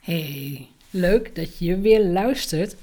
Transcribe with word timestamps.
Hey, 0.00 0.68
leuk 0.90 1.34
dat 1.34 1.58
je 1.58 1.78
weer 1.78 2.04
luistert. 2.04 2.76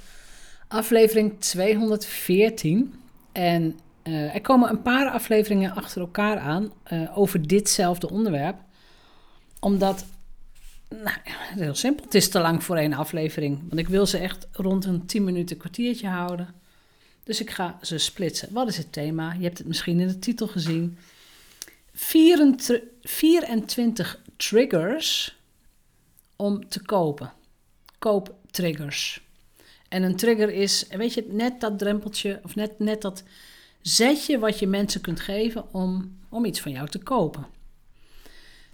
Aflevering 0.67 1.40
214. 1.40 2.93
En 3.32 3.79
uh, 4.04 4.36
er 4.36 4.42
komen 4.42 4.70
een 4.70 4.82
paar 4.82 5.10
afleveringen 5.10 5.76
achter 5.76 6.02
elkaar 6.02 6.38
aan 6.38 6.74
uh, 6.92 7.18
over 7.18 7.48
ditzelfde 7.48 8.10
onderwerp. 8.10 8.56
Omdat, 9.60 10.06
nou, 10.90 11.18
heel 11.56 11.76
simpel, 11.76 12.06
het 12.06 12.16
is 12.16 12.30
te 12.30 12.40
lang 12.40 12.63
voor 12.63 12.76
één 12.76 12.94
aflevering. 12.94 13.60
Want 13.60 13.79
ik 13.79 13.88
wil 13.88 14.06
ze 14.06 14.18
echt 14.18 14.47
rond 14.52 14.86
een 14.86 15.06
10 15.06 15.24
minuten 15.24 15.58
kwartiertje 15.58 16.08
houden. 16.08 16.54
Dus 17.23 17.41
ik 17.41 17.49
ga 17.49 17.80
ze 17.81 17.98
splitsen. 17.98 18.54
Wat 18.54 18.68
is 18.68 18.77
het 18.77 18.91
thema? 18.91 19.34
Je 19.34 19.44
hebt 19.44 19.58
het 19.58 19.68
misschien 19.68 19.99
in 19.99 20.08
de 20.08 20.20
titel 20.20 20.48
gezien. 20.48 20.98
24, 21.94 22.81
24 23.02 24.20
triggers 24.36 25.37
om 26.38 26.70
te 26.70 26.81
kopen. 26.81 27.34
Kooptriggers. 27.99 29.26
En 29.90 30.04
een 30.04 30.16
trigger 30.16 30.50
is, 30.50 30.88
weet 30.88 31.13
je, 31.13 31.26
net 31.30 31.62
dat 31.62 31.80
drempeltje 31.80 32.40
of 32.44 32.55
net, 32.55 32.80
net 32.80 33.02
dat 33.02 33.23
zetje 33.82 34.40
wat 34.40 34.60
je 34.60 34.68
mensen 34.68 35.02
kunt 35.02 35.20
geven 35.20 35.73
om, 35.73 36.18
om 36.30 36.46
iets 36.46 36.60
van 36.60 36.72
jou 36.72 36.88
te 36.90 37.00
kopen. 37.00 37.46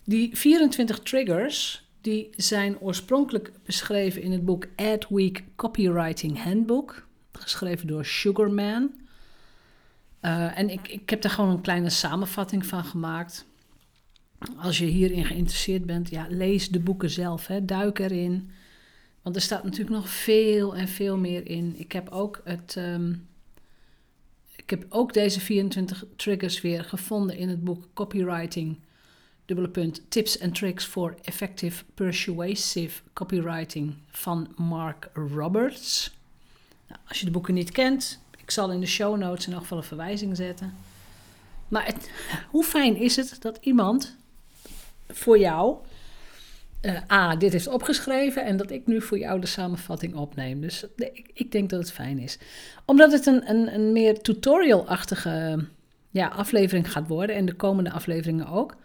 Die 0.03 0.37
24 0.37 0.99
triggers, 0.99 1.87
die 2.01 2.29
zijn 2.35 2.79
oorspronkelijk 2.79 3.51
beschreven 3.65 4.21
in 4.21 4.31
het 4.31 4.45
boek 4.45 4.67
Adweek 4.75 5.43
Copywriting 5.55 6.43
Handbook, 6.43 7.07
geschreven 7.31 7.87
door 7.87 8.05
Sugarman. 8.05 8.91
Uh, 10.21 10.57
en 10.57 10.69
ik, 10.69 10.87
ik 10.87 11.09
heb 11.09 11.21
daar 11.21 11.31
gewoon 11.31 11.49
een 11.49 11.61
kleine 11.61 11.89
samenvatting 11.89 12.65
van 12.65 12.83
gemaakt 12.83 13.45
als 14.57 14.77
je 14.77 14.85
hierin 14.85 15.25
geïnteresseerd 15.25 15.85
bent, 15.85 16.09
ja, 16.09 16.25
lees 16.29 16.69
de 16.69 16.79
boeken 16.79 17.09
zelf. 17.09 17.47
Hè, 17.47 17.65
duik 17.65 17.99
erin. 17.99 18.51
Want 19.21 19.35
er 19.35 19.41
staat 19.41 19.63
natuurlijk 19.63 19.95
nog 19.95 20.09
veel 20.09 20.75
en 20.75 20.87
veel 20.87 21.17
meer 21.17 21.47
in. 21.47 21.73
Ik 21.77 21.91
heb 21.91 22.09
ook, 22.09 22.41
het, 22.43 22.75
um, 22.77 23.27
ik 24.55 24.69
heb 24.69 24.85
ook 24.89 25.13
deze 25.13 25.39
24 25.39 26.05
triggers 26.15 26.61
weer 26.61 26.83
gevonden 26.83 27.37
in 27.37 27.49
het 27.49 27.63
boek 27.63 27.87
Copywriting. 27.93 28.77
Dubbele 29.45 29.69
punt, 29.69 30.01
tips 30.07 30.41
and 30.41 30.55
tricks 30.55 30.85
for 30.85 31.15
effective 31.21 31.83
persuasive 31.93 33.01
copywriting 33.13 33.95
van 34.07 34.53
Mark 34.55 35.09
Roberts. 35.13 36.13
Nou, 36.87 36.99
als 37.07 37.19
je 37.19 37.25
de 37.25 37.31
boeken 37.31 37.53
niet 37.53 37.71
kent, 37.71 38.19
ik 38.37 38.51
zal 38.51 38.71
in 38.71 38.79
de 38.79 38.85
show 38.85 39.17
notes 39.17 39.43
in 39.43 39.47
ieder 39.47 39.61
geval 39.61 39.77
een 39.77 39.83
verwijzing 39.83 40.35
zetten. 40.35 40.73
Maar 41.67 41.95
hoe 42.51 42.63
fijn 42.63 42.95
is 42.95 43.15
het 43.15 43.37
dat 43.39 43.57
iemand 43.61 44.15
voor 45.13 45.39
jou. 45.39 45.77
Uh, 46.81 47.11
A, 47.11 47.35
dit 47.35 47.51
heeft 47.51 47.67
opgeschreven 47.67 48.45
en 48.45 48.57
dat 48.57 48.71
ik 48.71 48.87
nu 48.87 49.01
voor 49.01 49.17
jou 49.17 49.39
de 49.39 49.47
samenvatting 49.47 50.15
opneem. 50.15 50.61
Dus 50.61 50.85
ik, 50.95 51.29
ik 51.33 51.51
denk 51.51 51.69
dat 51.69 51.79
het 51.79 51.91
fijn 51.91 52.19
is. 52.19 52.37
Omdat 52.85 53.11
het 53.11 53.25
een, 53.25 53.49
een, 53.49 53.73
een 53.73 53.91
meer 53.91 54.21
tutorial-achtige 54.21 55.65
ja, 56.09 56.27
aflevering 56.27 56.91
gaat 56.91 57.07
worden 57.07 57.35
en 57.35 57.45
de 57.45 57.53
komende 57.53 57.91
afleveringen 57.91 58.47
ook, 58.47 58.75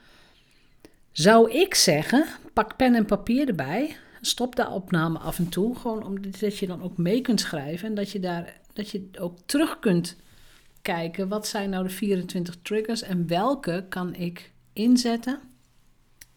zou 1.13 1.51
ik 1.51 1.75
zeggen: 1.75 2.25
pak 2.53 2.77
pen 2.77 2.95
en 2.95 3.05
papier 3.05 3.49
erbij. 3.49 3.97
Stop 4.21 4.57
de 4.57 4.69
opname 4.69 5.19
af 5.19 5.39
en 5.39 5.49
toe. 5.49 5.77
Gewoon 5.77 6.05
omdat 6.05 6.59
je 6.59 6.67
dan 6.67 6.83
ook 6.83 6.97
mee 6.97 7.21
kunt 7.21 7.41
schrijven 7.41 7.89
en 7.89 7.95
dat 7.95 8.11
je 8.11 8.21
daar 8.21 8.61
dat 8.73 8.91
je 8.91 9.09
ook 9.19 9.39
terug 9.47 9.79
kunt 9.79 10.17
kijken. 10.83 11.29
Wat 11.29 11.47
zijn 11.47 11.71
nou 11.71 11.85
de 11.85 11.91
24 11.91 12.57
triggers 12.63 13.03
en 13.03 13.27
welke 13.27 13.87
kan 13.89 14.15
ik 14.15 14.53
inzetten? 14.73 15.41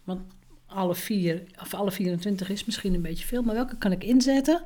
Want 0.04 0.22
alle 0.66 0.96
vier, 0.96 1.44
of 1.62 1.74
alle 1.74 1.92
24 1.92 2.50
is 2.50 2.66
misschien 2.66 2.94
een 2.94 3.02
beetje 3.02 3.28
veel, 3.28 3.42
maar 3.42 3.56
welke 3.56 3.78
kan 3.78 3.92
ik 3.92 4.04
inzetten? 4.04 4.64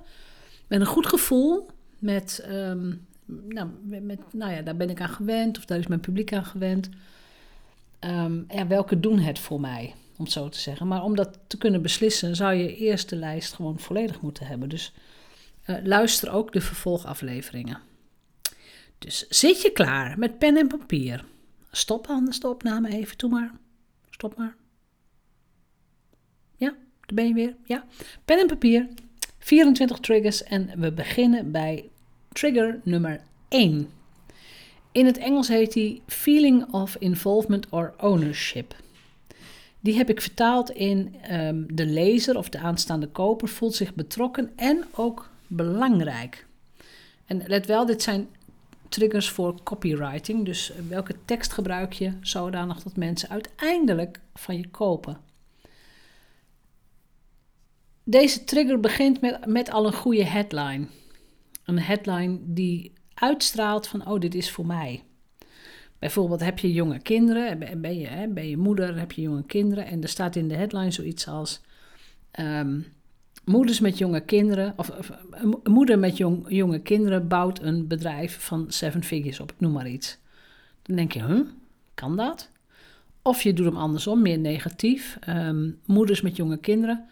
Met 0.67 0.80
een 0.80 0.86
goed 0.86 1.08
gevoel, 1.08 1.69
met, 2.00 2.45
um, 2.50 3.08
nou, 3.25 3.69
met, 3.83 4.19
nou 4.33 4.52
ja, 4.52 4.61
daar 4.61 4.75
ben 4.75 4.89
ik 4.89 5.02
aan 5.02 5.09
gewend, 5.09 5.58
of 5.58 5.66
daar 5.66 5.78
is 5.78 5.88
mijn 5.88 6.00
publiek 6.00 6.34
aan 6.34 6.45
gewend. 6.45 6.90
Um, 8.00 8.45
ja, 8.47 8.68
welke 8.68 9.00
doen 9.00 9.19
het 9.19 9.40
voor 9.40 9.59
mij, 9.59 9.94
om 10.18 10.24
het 10.24 10.34
zo 10.34 10.50
te 10.50 10.59
zeggen. 10.59 10.88
Maar 10.88 11.03
om 11.03 11.16
dat 11.16 11.40
te 11.47 11.57
kunnen 11.57 11.81
beslissen, 11.81 12.35
zou 12.35 12.53
je 12.53 12.75
eerst 12.75 13.09
de 13.09 13.16
lijst 13.16 13.53
gewoon 13.53 13.79
volledig 13.79 14.22
moeten 14.22 14.47
hebben. 14.47 14.69
Dus 14.69 14.94
uh, 15.68 15.75
luister 15.84 16.31
ook 16.31 16.53
de 16.53 16.62
vervolgafleveringen. 16.62 17.79
Dus 18.97 19.28
zit 19.28 19.62
je 19.62 19.72
klaar 19.72 20.19
met 20.19 20.40
pen 20.40 20.57
en 20.57 20.68
papier? 20.68 21.25
Stop 21.72 22.07
anders 22.07 22.40
de 22.40 22.47
opname 22.47 22.90
even, 22.90 23.18
toe 23.18 23.29
maar. 23.29 23.51
Stop 24.09 24.38
maar. 24.38 24.56
Daar 27.06 27.16
ben 27.16 27.28
je 27.28 27.34
weer. 27.34 27.56
Ja. 27.64 27.86
Pen 28.26 28.40
en 28.40 28.48
papier, 28.48 28.88
24 29.40 29.98
triggers 30.00 30.44
en 30.44 30.70
we 30.78 30.92
beginnen 30.92 31.52
bij 31.52 31.90
trigger 32.32 32.80
nummer 32.84 33.22
1. 33.48 33.90
In 34.92 35.06
het 35.06 35.18
Engels 35.18 35.48
heet 35.48 35.74
die 35.74 36.02
Feeling 36.08 36.74
of 36.74 36.96
Involvement 37.00 37.70
or 37.70 37.94
Ownership. 37.98 38.76
Die 39.80 39.98
heb 39.98 40.10
ik 40.10 40.22
vertaald 40.22 40.70
in 40.70 41.16
um, 41.32 41.76
de 41.76 41.86
lezer 41.86 42.38
of 42.38 42.50
de 42.50 42.60
aanstaande 42.60 43.08
koper 43.08 43.48
voelt 43.48 43.76
zich 43.76 43.94
betrokken 43.94 44.52
en 44.56 44.84
ook 44.92 45.30
belangrijk. 45.48 46.46
En 47.26 47.44
let 47.48 47.66
wel, 47.66 47.86
dit 47.86 48.02
zijn 48.02 48.28
triggers 48.90 49.30
voor 49.30 49.64
copywriting. 49.64 50.46
Dus 50.46 50.72
welke 50.90 51.16
tekst 51.26 51.54
gebruik 51.54 51.94
je 51.94 52.12
zodanig 52.22 52.84
dat 52.84 52.96
mensen 52.96 53.30
uiteindelijk 53.30 54.20
van 54.34 54.58
je 54.58 54.68
kopen? 54.68 55.18
Deze 58.08 58.44
trigger 58.44 58.80
begint 58.80 59.22
met, 59.22 59.46
met 59.46 59.72
al 59.72 59.86
een 59.86 59.94
goede 59.94 60.26
headline. 60.26 60.86
Een 61.64 61.80
headline 61.80 62.40
die 62.42 62.94
uitstraalt 63.14 63.88
van, 63.88 64.08
oh, 64.08 64.20
dit 64.20 64.36
is 64.36 64.52
voor 64.52 64.66
mij. 64.66 65.04
Bijvoorbeeld 66.00 66.40
heb 66.40 66.60
je 66.60 66.74
jonge 66.74 67.00
kinderen, 67.00 67.82
ben 67.82 68.00
je, 68.00 68.08
hè, 68.08 68.28
ben 68.28 68.50
je 68.50 68.58
moeder, 68.58 69.00
heb 69.00 69.12
je 69.12 69.22
jonge 69.22 69.44
kinderen 69.44 69.86
en 69.86 70.02
er 70.02 70.10
staat 70.10 70.36
in 70.36 70.48
de 70.48 70.56
headline 70.56 70.92
zoiets 70.92 71.28
als 71.28 71.62
um, 72.40 72.86
moeders 73.46 73.80
met 73.80 73.98
jonge 73.98 74.22
kinderen, 74.22 74.74
of, 74.76 74.92
een 75.32 75.58
moeder 75.64 76.00
met 76.00 76.18
jong, 76.18 76.46
jonge 76.48 76.80
kinderen 76.80 77.28
bouwt 77.28 77.62
een 77.62 77.88
bedrijf 77.88 78.40
van 78.40 78.66
seven 78.68 79.04
figures 79.04 79.40
op, 79.40 79.52
ik 79.52 79.60
noem 79.60 79.72
maar 79.72 79.90
iets. 79.90 80.18
Dan 80.82 80.96
denk 80.96 81.12
je, 81.12 81.24
huh, 81.24 81.48
kan 81.94 82.16
dat? 82.16 82.50
Of 83.22 83.42
je 83.42 83.54
doet 83.54 83.66
hem 83.66 83.78
andersom, 83.78 84.22
meer 84.22 84.40
negatief. 84.40 85.20
Um, 85.30 85.80
moeders 85.86 86.22
met 86.22 86.36
jonge 86.36 86.58
kinderen 86.58 87.06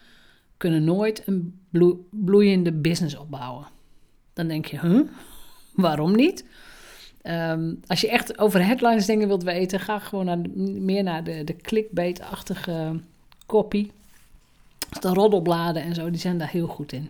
kunnen 0.64 0.84
nooit 0.84 1.22
een 1.26 1.60
bloeiende 2.10 2.72
business 2.72 3.16
opbouwen. 3.16 3.66
Dan 4.32 4.48
denk 4.48 4.66
je, 4.66 4.78
huh? 4.80 5.00
waarom 5.74 6.16
niet? 6.16 6.44
Um, 7.22 7.80
als 7.86 8.00
je 8.00 8.08
echt 8.08 8.38
over 8.38 8.66
headlines 8.66 9.06
dingen 9.06 9.28
wilt 9.28 9.42
weten, 9.42 9.80
ga 9.80 9.98
gewoon 9.98 10.24
naar, 10.24 10.38
meer 10.80 11.02
naar 11.02 11.24
de, 11.24 11.44
de 11.44 11.56
clickbait-achtige 11.56 13.00
copy. 13.46 13.90
De 15.00 15.08
roddelbladen 15.08 15.82
en 15.82 15.94
zo, 15.94 16.10
die 16.10 16.20
zijn 16.20 16.38
daar 16.38 16.50
heel 16.50 16.66
goed 16.66 16.92
in. 16.92 17.08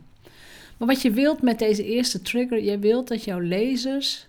Maar 0.76 0.88
wat 0.88 1.02
je 1.02 1.10
wilt 1.10 1.42
met 1.42 1.58
deze 1.58 1.84
eerste 1.84 2.22
trigger, 2.22 2.62
je 2.62 2.78
wilt 2.78 3.08
dat 3.08 3.24
jouw 3.24 3.40
lezers 3.40 4.26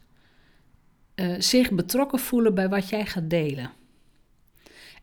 uh, 1.16 1.36
zich 1.40 1.72
betrokken 1.72 2.20
voelen 2.20 2.56
bij 2.56 2.70
wat 2.70 2.90
jij 2.90 3.06
gaat 3.06 3.30
delen. 3.30 3.72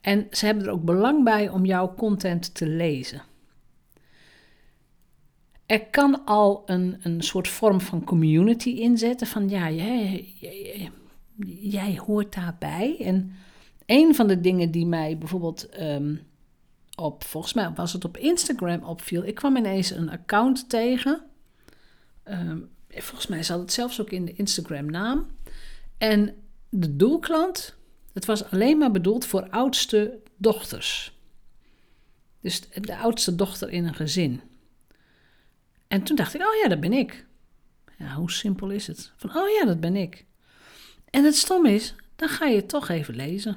En 0.00 0.26
ze 0.30 0.46
hebben 0.46 0.64
er 0.64 0.72
ook 0.72 0.84
belang 0.84 1.24
bij 1.24 1.48
om 1.48 1.64
jouw 1.64 1.94
content 1.94 2.54
te 2.54 2.66
lezen. 2.66 3.22
Er 5.66 5.86
kan 5.86 6.24
al 6.24 6.62
een, 6.66 6.98
een 7.02 7.22
soort 7.22 7.48
vorm 7.48 7.80
van 7.80 8.04
community 8.04 8.70
inzetten 8.70 9.26
van 9.26 9.48
ja, 9.48 9.70
jij, 9.70 10.34
jij, 10.40 10.90
jij 11.60 11.98
hoort 12.06 12.34
daarbij. 12.34 12.96
En 13.00 13.32
een 13.86 14.14
van 14.14 14.26
de 14.26 14.40
dingen 14.40 14.70
die 14.70 14.86
mij 14.86 15.18
bijvoorbeeld 15.18 15.80
um, 15.80 16.20
op, 16.94 17.24
volgens 17.24 17.52
mij 17.52 17.72
was 17.74 17.92
het 17.92 18.04
op 18.04 18.16
Instagram 18.16 18.82
opviel, 18.82 19.24
ik 19.24 19.34
kwam 19.34 19.56
ineens 19.56 19.90
een 19.90 20.10
account 20.10 20.68
tegen. 20.68 21.24
Um, 22.24 22.68
volgens 22.88 23.26
mij 23.26 23.42
zat 23.42 23.58
het 23.58 23.72
zelfs 23.72 24.00
ook 24.00 24.10
in 24.10 24.24
de 24.24 24.32
Instagram 24.32 24.86
naam. 24.86 25.26
En 25.98 26.34
de 26.68 26.96
doelklant, 26.96 27.74
het 28.12 28.24
was 28.24 28.50
alleen 28.50 28.78
maar 28.78 28.90
bedoeld 28.90 29.26
voor 29.26 29.48
oudste 29.50 30.18
dochters. 30.36 31.16
Dus 32.40 32.70
de 32.70 32.96
oudste 32.96 33.34
dochter 33.34 33.70
in 33.70 33.86
een 33.86 33.94
gezin. 33.94 34.40
En 35.92 36.02
toen 36.02 36.16
dacht 36.16 36.34
ik, 36.34 36.40
oh 36.40 36.54
ja, 36.62 36.68
dat 36.68 36.80
ben 36.80 36.92
ik. 36.92 37.26
Ja, 37.98 38.14
hoe 38.14 38.30
simpel 38.30 38.70
is 38.70 38.86
het? 38.86 39.12
Van, 39.16 39.36
oh 39.36 39.48
ja, 39.48 39.64
dat 39.64 39.80
ben 39.80 39.96
ik. 39.96 40.24
En 41.10 41.24
het 41.24 41.36
stom 41.36 41.66
is, 41.66 41.94
dan 42.16 42.28
ga 42.28 42.46
je 42.46 42.56
het 42.56 42.68
toch 42.68 42.88
even 42.88 43.14
lezen. 43.14 43.56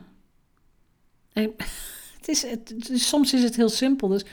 En, 1.33 1.51
het 2.17 2.27
is, 2.27 2.41
het, 2.41 2.73
soms 2.93 3.33
is 3.33 3.43
het 3.43 3.55
heel 3.55 3.69
simpel, 3.69 4.07
dus 4.07 4.25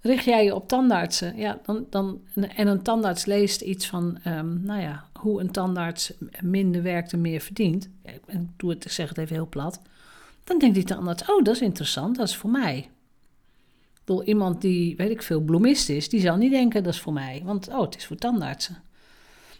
richt 0.00 0.24
jij 0.24 0.44
je 0.44 0.54
op 0.54 0.68
tandartsen, 0.68 1.36
ja, 1.36 1.60
dan, 1.62 1.86
dan, 1.90 2.22
en 2.34 2.66
een 2.66 2.82
tandarts 2.82 3.24
leest 3.24 3.60
iets 3.60 3.86
van, 3.86 4.18
um, 4.26 4.60
nou 4.62 4.80
ja, 4.80 5.08
hoe 5.12 5.40
een 5.40 5.50
tandarts 5.50 6.12
minder 6.40 6.82
werkt 6.82 7.12
en 7.12 7.20
meer 7.20 7.40
verdient. 7.40 7.88
Ik 8.02 8.20
doe 8.56 8.70
het, 8.70 8.84
ik 8.84 8.90
zeg 8.90 9.08
het 9.08 9.18
even 9.18 9.34
heel 9.34 9.48
plat. 9.48 9.80
Dan 10.44 10.58
denkt 10.58 10.74
die 10.74 10.84
tandarts, 10.84 11.30
oh, 11.30 11.44
dat 11.44 11.54
is 11.54 11.62
interessant, 11.62 12.16
dat 12.16 12.28
is 12.28 12.36
voor 12.36 12.50
mij. 12.50 12.90
Bedoel, 14.04 14.24
iemand 14.24 14.60
die, 14.60 14.96
weet 14.96 15.10
ik 15.10 15.22
veel, 15.22 15.40
bloemist 15.40 15.88
is, 15.88 16.08
die 16.08 16.20
zal 16.20 16.36
niet 16.36 16.50
denken 16.50 16.82
dat 16.82 16.92
is 16.92 17.00
voor 17.00 17.12
mij, 17.12 17.42
want 17.44 17.68
oh, 17.68 17.80
het 17.80 17.96
is 17.96 18.06
voor 18.06 18.16
tandartsen. 18.16 18.82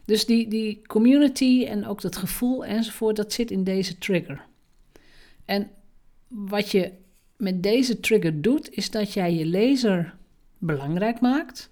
Dus 0.05 0.27
die, 0.27 0.49
die 0.49 0.83
community 0.87 1.65
en 1.69 1.87
ook 1.87 2.01
dat 2.01 2.17
gevoel 2.17 2.65
enzovoort, 2.65 3.17
dat 3.17 3.33
zit 3.33 3.51
in 3.51 3.65
deze 3.65 3.99
trigger. 3.99 4.45
En 5.45 5.71
wat 6.29 6.71
je 6.71 6.93
met 7.37 7.63
deze 7.63 8.01
trigger 8.01 8.43
doet, 8.43 8.71
is 8.71 8.91
dat 8.91 9.13
jij 9.13 9.35
je 9.35 9.47
lezer 9.47 10.15
belangrijk 10.59 11.21
maakt. 11.21 11.71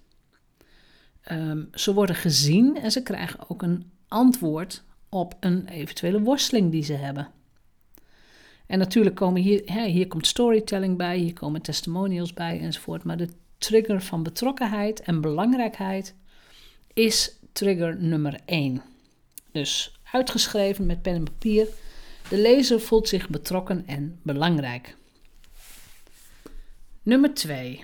Um, 1.31 1.69
ze 1.73 1.93
worden 1.93 2.15
gezien 2.15 2.77
en 2.77 2.91
ze 2.91 3.03
krijgen 3.03 3.49
ook 3.49 3.61
een 3.61 3.91
antwoord 4.07 4.83
op 5.09 5.35
een 5.39 5.67
eventuele 5.67 6.21
worsteling 6.21 6.71
die 6.71 6.83
ze 6.83 6.93
hebben. 6.93 7.27
En 8.73 8.79
natuurlijk 8.79 9.15
komen 9.15 9.41
hier, 9.41 9.61
hè, 9.65 9.85
hier 9.85 10.07
komt 10.07 10.27
storytelling 10.27 10.97
bij, 10.97 11.17
hier 11.17 11.33
komen 11.33 11.61
testimonials 11.61 12.33
bij 12.33 12.59
enzovoort. 12.59 13.03
Maar 13.03 13.17
de 13.17 13.29
trigger 13.57 14.01
van 14.01 14.23
betrokkenheid 14.23 15.01
en 15.01 15.21
belangrijkheid 15.21 16.15
is 16.93 17.39
trigger 17.51 18.01
nummer 18.01 18.39
1. 18.45 18.81
Dus 19.51 19.99
uitgeschreven 20.11 20.85
met 20.85 21.01
pen 21.01 21.13
en 21.13 21.23
papier. 21.23 21.67
De 22.29 22.37
lezer 22.37 22.81
voelt 22.81 23.07
zich 23.07 23.29
betrokken 23.29 23.87
en 23.87 24.19
belangrijk. 24.23 24.95
Nummer 27.03 27.33
2. 27.33 27.83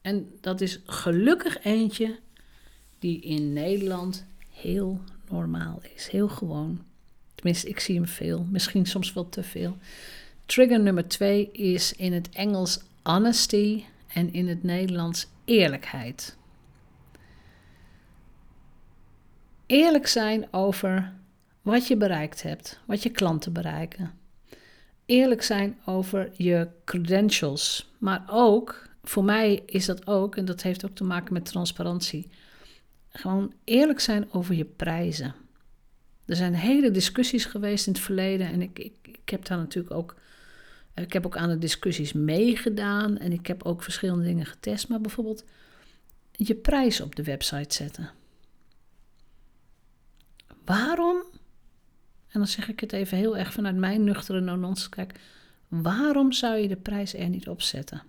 En 0.00 0.32
dat 0.40 0.60
is 0.60 0.80
gelukkig 0.84 1.64
eentje 1.64 2.18
die 2.98 3.20
in 3.20 3.52
Nederland 3.52 4.26
heel 4.50 5.00
normaal 5.28 5.80
is, 5.94 6.08
heel 6.08 6.28
gewoon. 6.28 6.92
Tenminste, 7.44 7.70
ik 7.70 7.80
zie 7.80 7.94
hem 7.94 8.06
veel, 8.06 8.46
misschien 8.50 8.86
soms 8.86 9.12
wel 9.12 9.28
te 9.28 9.42
veel. 9.42 9.76
Trigger 10.46 10.80
nummer 10.80 11.08
2 11.08 11.50
is 11.52 11.92
in 11.92 12.12
het 12.12 12.28
Engels 12.28 12.80
honesty 13.02 13.84
en 14.14 14.32
in 14.32 14.48
het 14.48 14.62
Nederlands 14.62 15.26
eerlijkheid. 15.44 16.36
Eerlijk 19.66 20.06
zijn 20.06 20.46
over 20.50 21.12
wat 21.62 21.86
je 21.86 21.96
bereikt 21.96 22.42
hebt, 22.42 22.80
wat 22.86 23.02
je 23.02 23.10
klanten 23.10 23.52
bereiken. 23.52 24.12
Eerlijk 25.06 25.42
zijn 25.42 25.78
over 25.84 26.30
je 26.36 26.68
credentials, 26.84 27.92
maar 27.98 28.24
ook, 28.30 28.88
voor 29.02 29.24
mij 29.24 29.62
is 29.66 29.86
dat 29.86 30.06
ook, 30.06 30.36
en 30.36 30.44
dat 30.44 30.62
heeft 30.62 30.84
ook 30.84 30.94
te 30.94 31.04
maken 31.04 31.32
met 31.32 31.44
transparantie, 31.44 32.28
gewoon 33.08 33.52
eerlijk 33.64 34.00
zijn 34.00 34.32
over 34.32 34.54
je 34.54 34.64
prijzen. 34.64 35.43
Er 36.26 36.36
zijn 36.36 36.54
hele 36.54 36.90
discussies 36.90 37.44
geweest 37.44 37.86
in 37.86 37.92
het 37.92 38.02
verleden 38.02 38.46
en 38.46 38.62
ik, 38.62 38.78
ik, 38.78 38.94
ik 39.02 39.28
heb 39.28 39.44
daar 39.44 39.58
natuurlijk 39.58 39.94
ook, 39.94 40.16
ik 40.94 41.12
heb 41.12 41.26
ook 41.26 41.36
aan 41.36 41.48
de 41.48 41.58
discussies 41.58 42.12
meegedaan 42.12 43.18
en 43.18 43.32
ik 43.32 43.46
heb 43.46 43.62
ook 43.62 43.82
verschillende 43.82 44.24
dingen 44.24 44.46
getest, 44.46 44.88
maar 44.88 45.00
bijvoorbeeld 45.00 45.44
je 46.32 46.54
prijs 46.54 47.00
op 47.00 47.16
de 47.16 47.22
website 47.22 47.74
zetten. 47.74 48.10
Waarom? 50.64 51.22
En 52.28 52.40
dan 52.40 52.46
zeg 52.46 52.68
ik 52.68 52.80
het 52.80 52.92
even 52.92 53.18
heel 53.18 53.36
erg 53.36 53.52
vanuit 53.52 53.76
mijn 53.76 54.04
nuchtere 54.04 54.40
nonons. 54.40 54.88
Kijk, 54.88 55.20
waarom 55.68 56.32
zou 56.32 56.56
je 56.56 56.68
de 56.68 56.76
prijs 56.76 57.14
er 57.14 57.28
niet 57.28 57.48
op 57.48 57.62
zetten? 57.62 58.02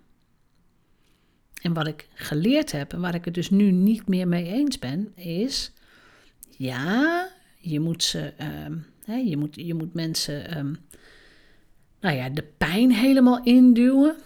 En 1.62 1.72
wat 1.72 1.86
ik 1.86 2.08
geleerd 2.14 2.72
heb 2.72 2.92
en 2.92 3.00
waar 3.00 3.14
ik 3.14 3.24
het 3.24 3.34
dus 3.34 3.50
nu 3.50 3.70
niet 3.70 4.08
meer 4.08 4.28
mee 4.28 4.46
eens 4.46 4.78
ben, 4.78 5.12
is: 5.16 5.72
ja, 6.56 7.28
je 7.70 7.80
moet 7.80 8.02
ze, 8.02 8.32
um, 8.66 8.86
hè, 9.04 9.14
je, 9.16 9.36
moet, 9.36 9.54
je 9.54 9.74
moet 9.74 9.94
mensen, 9.94 10.58
um, 10.58 10.76
nou 12.00 12.16
ja, 12.16 12.28
de 12.28 12.44
pijn 12.58 12.92
helemaal 12.92 13.42
induwen. 13.42 14.16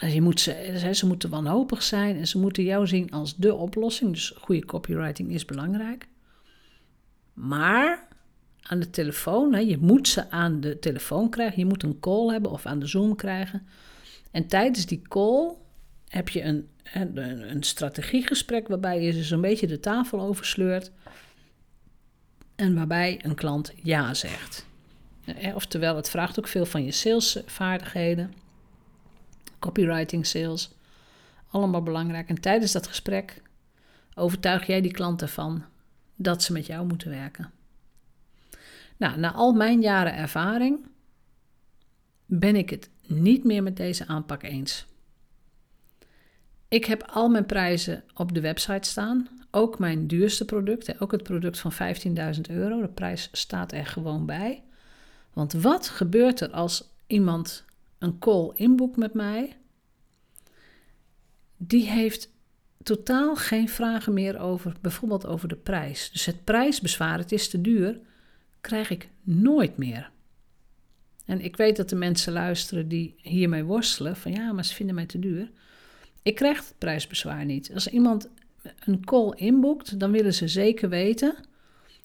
Dus 0.00 0.12
je 0.12 0.22
moet 0.22 0.40
ze, 0.40 0.90
ze 0.92 1.06
moeten 1.06 1.30
wanhopig 1.30 1.82
zijn 1.82 2.16
en 2.16 2.26
ze 2.26 2.38
moeten 2.38 2.62
jou 2.62 2.86
zien 2.86 3.10
als 3.10 3.36
de 3.36 3.54
oplossing. 3.54 4.12
Dus 4.12 4.34
goede 4.36 4.64
copywriting 4.64 5.30
is 5.30 5.44
belangrijk. 5.44 6.08
Maar 7.32 8.08
aan 8.62 8.80
de 8.80 8.90
telefoon, 8.90 9.54
hè, 9.54 9.60
je 9.60 9.78
moet 9.78 10.08
ze 10.08 10.30
aan 10.30 10.60
de 10.60 10.78
telefoon 10.78 11.30
krijgen, 11.30 11.58
je 11.58 11.66
moet 11.66 11.82
een 11.82 12.00
call 12.00 12.28
hebben 12.28 12.50
of 12.50 12.66
aan 12.66 12.78
de 12.78 12.86
Zoom 12.86 13.16
krijgen. 13.16 13.66
En 14.30 14.46
tijdens 14.46 14.86
die 14.86 15.02
call 15.02 15.52
heb 16.08 16.28
je 16.28 16.42
een, 16.42 16.68
een, 16.92 17.16
een 17.50 17.62
strategiegesprek 17.62 18.68
waarbij 18.68 19.02
je 19.02 19.12
ze 19.12 19.22
zo'n 19.22 19.40
beetje 19.40 19.66
de 19.66 19.80
tafel 19.80 20.20
oversleurt 20.20 20.92
en 22.60 22.74
waarbij 22.74 23.20
een 23.22 23.34
klant 23.34 23.72
ja 23.82 24.14
zegt. 24.14 24.66
Oftewel, 25.54 25.96
het 25.96 26.10
vraagt 26.10 26.38
ook 26.38 26.48
veel 26.48 26.66
van 26.66 26.84
je 26.84 26.90
salesvaardigheden, 26.90 28.34
copywriting, 29.58 30.26
sales, 30.26 30.70
allemaal 31.50 31.82
belangrijk. 31.82 32.28
En 32.28 32.40
tijdens 32.40 32.72
dat 32.72 32.86
gesprek 32.86 33.42
overtuig 34.14 34.66
jij 34.66 34.80
die 34.80 34.90
klant 34.90 35.22
ervan 35.22 35.64
dat 36.16 36.42
ze 36.42 36.52
met 36.52 36.66
jou 36.66 36.86
moeten 36.86 37.10
werken. 37.10 37.50
Nou, 38.96 39.18
na 39.18 39.32
al 39.32 39.52
mijn 39.52 39.80
jaren 39.80 40.14
ervaring 40.14 40.86
ben 42.26 42.56
ik 42.56 42.70
het 42.70 42.90
niet 43.06 43.44
meer 43.44 43.62
met 43.62 43.76
deze 43.76 44.06
aanpak 44.06 44.42
eens. 44.42 44.86
Ik 46.68 46.84
heb 46.84 47.02
al 47.02 47.28
mijn 47.28 47.46
prijzen 47.46 48.04
op 48.14 48.34
de 48.34 48.40
website 48.40 48.88
staan. 48.88 49.28
Ook 49.50 49.78
mijn 49.78 50.06
duurste 50.06 50.44
product, 50.44 51.00
ook 51.00 51.12
het 51.12 51.22
product 51.22 51.58
van 51.58 51.72
15.000 51.72 52.40
euro. 52.50 52.80
De 52.80 52.88
prijs 52.88 53.28
staat 53.32 53.72
er 53.72 53.86
gewoon 53.86 54.26
bij. 54.26 54.62
Want 55.32 55.52
wat 55.52 55.88
gebeurt 55.88 56.40
er 56.40 56.50
als 56.50 56.88
iemand 57.06 57.64
een 57.98 58.18
call 58.18 58.52
inboekt 58.54 58.96
met 58.96 59.14
mij? 59.14 59.56
Die 61.56 61.90
heeft 61.90 62.30
totaal 62.82 63.36
geen 63.36 63.68
vragen 63.68 64.12
meer 64.12 64.38
over, 64.38 64.76
bijvoorbeeld 64.80 65.26
over 65.26 65.48
de 65.48 65.56
prijs. 65.56 66.10
Dus 66.12 66.24
het 66.24 66.44
prijsbezwaar, 66.44 67.18
het 67.18 67.32
is 67.32 67.48
te 67.48 67.60
duur, 67.60 67.98
krijg 68.60 68.90
ik 68.90 69.08
nooit 69.22 69.76
meer. 69.76 70.10
En 71.24 71.40
ik 71.40 71.56
weet 71.56 71.76
dat 71.76 71.88
de 71.88 71.96
mensen 71.96 72.32
luisteren 72.32 72.88
die 72.88 73.14
hiermee 73.16 73.64
worstelen, 73.64 74.16
van 74.16 74.32
ja, 74.32 74.52
maar 74.52 74.64
ze 74.64 74.74
vinden 74.74 74.94
mij 74.94 75.06
te 75.06 75.18
duur. 75.18 75.50
Ik 76.22 76.34
krijg 76.34 76.56
het 76.56 76.74
prijsbezwaar 76.78 77.44
niet. 77.44 77.70
Als 77.74 77.88
iemand 77.88 78.28
een 78.84 79.04
call 79.04 79.32
inboekt, 79.36 80.00
dan 80.00 80.10
willen 80.10 80.34
ze 80.34 80.48
zeker 80.48 80.88
weten. 80.88 81.34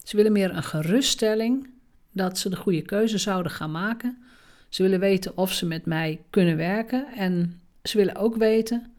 Ze 0.02 0.16
willen 0.16 0.32
meer 0.32 0.56
een 0.56 0.62
geruststelling 0.62 1.70
dat 2.12 2.38
ze 2.38 2.48
de 2.48 2.56
goede 2.56 2.82
keuze 2.82 3.18
zouden 3.18 3.52
gaan 3.52 3.70
maken. 3.70 4.18
Ze 4.68 4.82
willen 4.82 5.00
weten 5.00 5.36
of 5.36 5.52
ze 5.52 5.66
met 5.66 5.86
mij 5.86 6.20
kunnen 6.30 6.56
werken. 6.56 7.06
En 7.14 7.60
ze 7.82 7.96
willen 7.96 8.16
ook 8.16 8.36
weten 8.36 8.92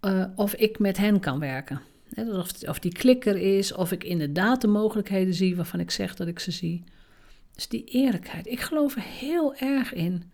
uh, 0.00 0.24
of 0.34 0.54
ik 0.54 0.78
met 0.78 0.96
hen 0.96 1.20
kan 1.20 1.38
werken. 1.38 1.80
Of, 2.16 2.62
of 2.68 2.78
die 2.78 2.92
klikker 2.92 3.36
is, 3.36 3.72
of 3.72 3.92
ik 3.92 4.04
inderdaad 4.04 4.60
de 4.60 4.66
mogelijkheden 4.66 5.34
zie 5.34 5.56
waarvan 5.56 5.80
ik 5.80 5.90
zeg 5.90 6.16
dat 6.16 6.26
ik 6.26 6.38
ze 6.38 6.50
zie. 6.50 6.84
Dus 7.54 7.68
die 7.68 7.84
eerlijkheid. 7.84 8.46
Ik 8.46 8.60
geloof 8.60 8.94
er 8.94 9.02
heel 9.02 9.56
erg 9.56 9.92
in. 9.92 10.30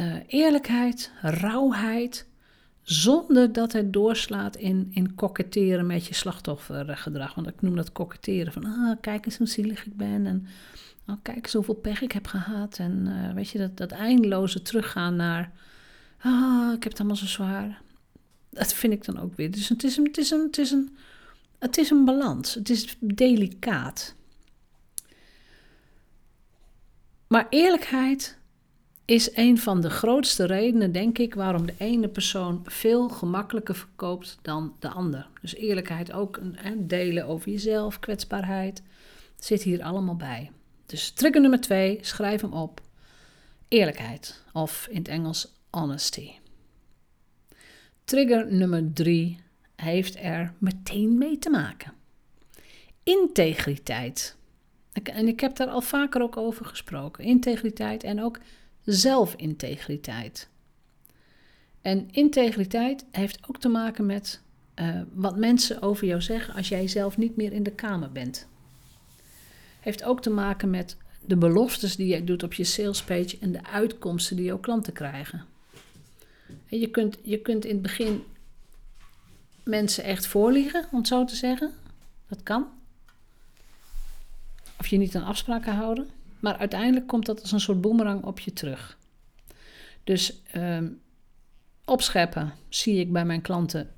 Uh, 0.00 0.14
eerlijkheid, 0.26 1.10
rauwheid, 1.20 2.27
zonder 2.90 3.52
dat 3.52 3.72
het 3.72 3.92
doorslaat 3.92 4.56
in, 4.56 4.88
in 4.90 5.14
koketteren 5.14 5.86
met 5.86 6.06
je 6.06 6.14
slachtoffergedrag. 6.14 7.34
Want 7.34 7.48
ik 7.48 7.62
noem 7.62 7.76
dat 7.76 7.92
koketteren. 7.92 8.52
Van, 8.52 8.64
ah, 8.64 8.96
kijk 9.00 9.24
eens 9.26 9.38
hoe 9.38 9.46
zielig 9.46 9.86
ik 9.86 9.96
ben. 9.96 10.26
En 10.26 10.46
oh, 11.06 11.16
kijk 11.22 11.44
eens 11.44 11.52
hoeveel 11.52 11.74
pech 11.74 12.02
ik 12.02 12.12
heb 12.12 12.26
gehad. 12.26 12.78
En 12.78 13.06
uh, 13.06 13.34
weet 13.34 13.48
je, 13.48 13.58
dat, 13.58 13.76
dat 13.76 13.90
eindeloze 13.90 14.62
teruggaan 14.62 15.16
naar... 15.16 15.52
Ah, 16.20 16.72
ik 16.74 16.82
heb 16.82 16.92
het 16.92 16.98
allemaal 16.98 17.16
zo 17.16 17.26
zwaar 17.26 17.82
dat 18.50 18.72
vind 18.72 18.92
ik 18.92 19.04
dan 19.04 19.18
ook 19.18 19.36
weer. 19.36 19.50
Dus 19.50 19.68
het 19.68 19.84
is 19.84 19.96
een, 19.96 20.04
het 20.04 20.18
is 20.18 20.30
een, 20.30 20.42
het 20.42 20.58
is 20.58 20.70
een, 20.70 20.96
het 21.58 21.78
is 21.78 21.90
een 21.90 22.04
balans. 22.04 22.54
Het 22.54 22.70
is 22.70 22.96
delicaat. 23.00 24.14
Maar 27.26 27.46
eerlijkheid 27.50 28.37
is 29.08 29.36
een 29.36 29.58
van 29.58 29.80
de 29.80 29.90
grootste 29.90 30.44
redenen, 30.44 30.92
denk 30.92 31.18
ik, 31.18 31.34
waarom 31.34 31.66
de 31.66 31.74
ene 31.78 32.08
persoon 32.08 32.62
veel 32.64 33.08
gemakkelijker 33.08 33.74
verkoopt 33.74 34.38
dan 34.42 34.74
de 34.78 34.88
ander. 34.88 35.28
Dus 35.40 35.54
eerlijkheid 35.54 36.12
ook, 36.12 36.36
een, 36.36 36.88
delen 36.88 37.26
over 37.26 37.50
jezelf, 37.50 37.98
kwetsbaarheid, 37.98 38.82
zit 39.38 39.62
hier 39.62 39.82
allemaal 39.82 40.16
bij. 40.16 40.50
Dus 40.86 41.10
trigger 41.10 41.40
nummer 41.40 41.60
twee, 41.60 41.98
schrijf 42.00 42.40
hem 42.40 42.52
op. 42.52 42.80
Eerlijkheid, 43.68 44.44
of 44.52 44.86
in 44.90 44.98
het 44.98 45.08
Engels 45.08 45.52
honesty. 45.70 46.30
Trigger 48.04 48.52
nummer 48.52 48.92
drie 48.92 49.40
heeft 49.76 50.16
er 50.16 50.52
meteen 50.58 51.18
mee 51.18 51.38
te 51.38 51.50
maken. 51.50 51.92
Integriteit. 53.02 54.36
En 54.92 55.28
ik 55.28 55.40
heb 55.40 55.56
daar 55.56 55.68
al 55.68 55.80
vaker 55.80 56.22
ook 56.22 56.36
over 56.36 56.64
gesproken. 56.64 57.24
Integriteit 57.24 58.02
en 58.02 58.22
ook 58.22 58.38
zelfintegriteit. 58.92 60.48
En 61.82 62.08
integriteit 62.10 63.04
heeft 63.10 63.38
ook 63.48 63.60
te 63.60 63.68
maken 63.68 64.06
met 64.06 64.40
uh, 64.74 65.00
wat 65.12 65.36
mensen 65.36 65.82
over 65.82 66.06
jou 66.06 66.22
zeggen 66.22 66.54
als 66.54 66.68
jij 66.68 66.88
zelf 66.88 67.16
niet 67.16 67.36
meer 67.36 67.52
in 67.52 67.62
de 67.62 67.70
kamer 67.70 68.12
bent. 68.12 68.48
Heeft 69.80 70.04
ook 70.04 70.22
te 70.22 70.30
maken 70.30 70.70
met 70.70 70.96
de 71.26 71.36
beloftes 71.36 71.96
die 71.96 72.06
jij 72.06 72.24
doet 72.24 72.42
op 72.42 72.54
je 72.54 72.64
salespage 72.64 73.38
en 73.40 73.52
de 73.52 73.64
uitkomsten 73.64 74.36
die 74.36 74.44
jouw 74.44 74.58
klanten 74.58 74.92
krijgen. 74.92 75.44
En 76.66 76.78
je 76.78 76.90
kunt, 76.90 77.18
je 77.22 77.38
kunt 77.38 77.64
in 77.64 77.72
het 77.72 77.82
begin 77.82 78.22
mensen 79.62 80.04
echt 80.04 80.26
voorliegen, 80.26 80.86
om 80.90 80.98
het 80.98 81.06
zo 81.06 81.24
te 81.24 81.36
zeggen. 81.36 81.72
Dat 82.28 82.42
kan. 82.42 82.66
Of 84.78 84.86
je 84.86 84.96
niet 84.96 85.16
aan 85.16 85.24
afspraken 85.24 85.74
houden. 85.74 86.10
Maar 86.40 86.56
uiteindelijk 86.56 87.06
komt 87.06 87.26
dat 87.26 87.40
als 87.40 87.52
een 87.52 87.60
soort 87.60 87.80
boemerang 87.80 88.24
op 88.24 88.38
je 88.38 88.52
terug. 88.52 88.98
Dus 90.04 90.42
ehm, 90.50 90.88
opscheppen 91.84 92.52
zie 92.68 93.00
ik 93.00 93.12
bij 93.12 93.24
mijn 93.24 93.40
klanten 93.40 93.90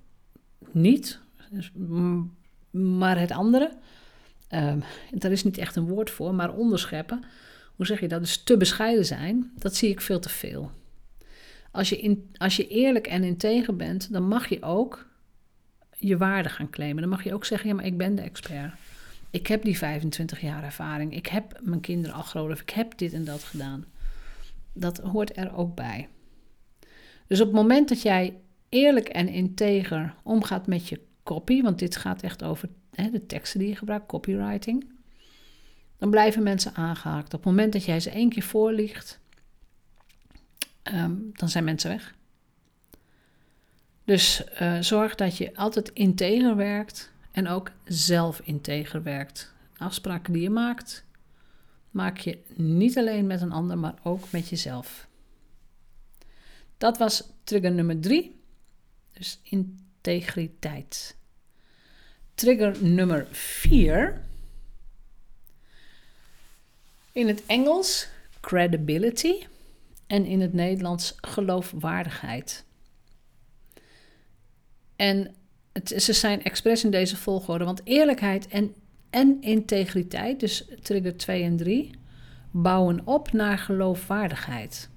niet. 0.70 1.20
Dus, 1.50 1.70
maar 2.70 3.18
het 3.18 3.30
andere, 3.30 3.72
um, 4.50 4.82
daar 5.10 5.32
is 5.32 5.44
niet 5.44 5.58
echt 5.58 5.76
een 5.76 5.88
woord 5.88 6.10
voor, 6.10 6.34
maar 6.34 6.54
onderscheppen, 6.54 7.24
hoe 7.76 7.86
zeg 7.86 8.00
je 8.00 8.08
dat? 8.08 8.20
Dus 8.20 8.42
te 8.42 8.56
bescheiden 8.56 9.06
zijn, 9.06 9.52
dat 9.58 9.74
zie 9.74 9.90
ik 9.90 10.00
veel 10.00 10.20
te 10.20 10.28
veel. 10.28 10.70
Als 11.70 11.88
je, 11.88 12.00
in, 12.00 12.30
als 12.36 12.56
je 12.56 12.68
eerlijk 12.68 13.06
en 13.06 13.24
integer 13.24 13.76
bent, 13.76 14.12
dan 14.12 14.28
mag 14.28 14.48
je 14.48 14.62
ook 14.62 15.06
je 15.96 16.16
waarde 16.16 16.48
gaan 16.48 16.70
claimen. 16.70 17.00
Dan 17.00 17.10
mag 17.10 17.24
je 17.24 17.34
ook 17.34 17.44
zeggen, 17.44 17.68
ja, 17.68 17.74
maar 17.74 17.84
ik 17.84 17.98
ben 17.98 18.14
de 18.14 18.22
expert. 18.22 18.72
Ik 19.30 19.46
heb 19.46 19.62
die 19.62 19.78
25 19.78 20.40
jaar 20.40 20.64
ervaring. 20.64 21.14
Ik 21.14 21.26
heb 21.26 21.60
mijn 21.62 21.80
kinderen 21.80 22.16
al 22.16 22.22
groot 22.22 22.60
ik 22.60 22.70
heb 22.70 22.98
dit 22.98 23.12
en 23.12 23.24
dat 23.24 23.42
gedaan. 23.42 23.84
Dat 24.72 24.98
hoort 24.98 25.36
er 25.36 25.54
ook 25.56 25.74
bij. 25.74 26.08
Dus 27.26 27.40
op 27.40 27.46
het 27.46 27.56
moment 27.56 27.88
dat 27.88 28.02
jij 28.02 28.40
eerlijk 28.68 29.08
en 29.08 29.28
integer 29.28 30.14
omgaat 30.22 30.66
met 30.66 30.88
je 30.88 31.00
copy, 31.22 31.62
want 31.62 31.78
dit 31.78 31.96
gaat 31.96 32.22
echt 32.22 32.42
over 32.42 32.68
hè, 32.94 33.10
de 33.10 33.26
teksten 33.26 33.60
die 33.60 33.68
je 33.68 33.76
gebruikt, 33.76 34.06
copywriting, 34.06 34.92
dan 35.98 36.10
blijven 36.10 36.42
mensen 36.42 36.74
aangehaakt. 36.74 37.34
Op 37.34 37.44
het 37.44 37.44
moment 37.44 37.72
dat 37.72 37.84
jij 37.84 38.00
ze 38.00 38.10
één 38.10 38.28
keer 38.28 38.42
voorliegt, 38.42 39.20
ehm, 40.82 41.14
dan 41.32 41.48
zijn 41.48 41.64
mensen 41.64 41.90
weg. 41.90 42.14
Dus 44.04 44.42
uh, 44.62 44.80
zorg 44.80 45.14
dat 45.14 45.36
je 45.36 45.56
altijd 45.56 45.88
integer 45.88 46.56
werkt 46.56 47.12
en 47.30 47.48
ook 47.48 47.70
zelf 47.84 48.40
integer 48.40 49.02
werkt. 49.02 49.52
Afspraken 49.76 50.32
die 50.32 50.42
je 50.42 50.50
maakt, 50.50 51.04
maak 51.90 52.18
je 52.18 52.38
niet 52.54 52.98
alleen 52.98 53.26
met 53.26 53.40
een 53.40 53.52
ander, 53.52 53.78
maar 53.78 53.98
ook 54.02 54.30
met 54.30 54.48
jezelf. 54.48 55.08
Dat 56.78 56.98
was 56.98 57.32
trigger 57.44 57.72
nummer 57.72 58.00
drie. 58.00 58.40
Dus 59.12 59.40
integriteit. 59.42 61.16
Trigger 62.34 62.84
nummer 62.84 63.26
vier. 63.30 64.24
In 67.12 67.28
het 67.28 67.46
Engels 67.46 68.08
credibility 68.40 69.46
en 70.06 70.24
in 70.24 70.40
het 70.40 70.52
Nederlands 70.52 71.14
geloofwaardigheid. 71.16 72.64
En 74.96 75.34
het, 75.72 75.94
ze 75.96 76.12
zijn 76.12 76.42
expres 76.42 76.84
in 76.84 76.90
deze 76.90 77.16
volgorde, 77.16 77.64
want 77.64 77.80
eerlijkheid 77.84 78.48
en, 78.48 78.74
en 79.10 79.36
integriteit, 79.40 80.40
dus 80.40 80.68
trigger 80.82 81.16
2 81.16 81.42
en 81.42 81.56
3, 81.56 81.90
bouwen 82.50 83.00
op 83.04 83.32
naar 83.32 83.58
geloofwaardigheid. 83.58 84.88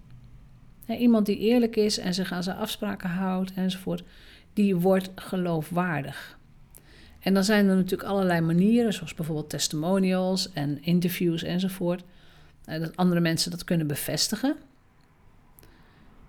iemand 0.87 1.25
die 1.25 1.37
eerlijk 1.37 1.75
is 1.75 1.97
en 1.97 2.13
zich 2.13 2.31
aan 2.31 2.43
zijn 2.43 2.57
afspraken 2.57 3.09
houdt 3.09 3.53
enzovoort, 3.53 4.03
die 4.53 4.75
wordt 4.75 5.09
geloofwaardig. 5.15 6.37
En 7.19 7.33
dan 7.33 7.43
zijn 7.43 7.67
er 7.67 7.75
natuurlijk 7.75 8.09
allerlei 8.09 8.41
manieren, 8.41 8.93
zoals 8.93 9.13
bijvoorbeeld 9.13 9.49
testimonials 9.49 10.51
en 10.53 10.83
interviews 10.83 11.43
enzovoort, 11.43 12.03
eh, 12.65 12.79
dat 12.79 12.95
andere 12.95 13.21
mensen 13.21 13.51
dat 13.51 13.63
kunnen 13.63 13.87
bevestigen. 13.87 14.55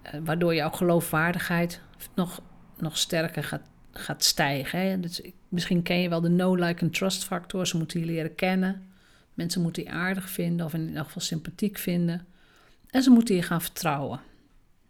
Eh, 0.02 0.20
waardoor 0.24 0.54
jouw 0.54 0.70
geloofwaardigheid 0.70 1.80
nog, 2.14 2.40
nog 2.76 2.98
sterker 2.98 3.44
gaat, 3.44 3.62
gaat 3.94 4.24
stijgen. 4.24 4.80
Hè? 4.80 5.00
Dus 5.00 5.20
misschien 5.48 5.82
ken 5.82 6.00
je 6.00 6.08
wel 6.08 6.20
de 6.20 6.28
no, 6.28 6.54
like 6.54 6.80
en 6.80 6.90
trust 6.90 7.24
factor. 7.24 7.66
Ze 7.66 7.76
moeten 7.76 8.00
je 8.00 8.06
leren 8.06 8.34
kennen. 8.34 8.82
Mensen 9.34 9.62
moeten 9.62 9.82
je 9.82 9.90
aardig 9.90 10.28
vinden 10.30 10.66
of 10.66 10.74
in 10.74 10.86
ieder 10.86 11.04
geval 11.04 11.22
sympathiek 11.22 11.78
vinden. 11.78 12.26
En 12.90 13.02
ze 13.02 13.10
moeten 13.10 13.34
je 13.34 13.42
gaan 13.42 13.62
vertrouwen. 13.62 14.20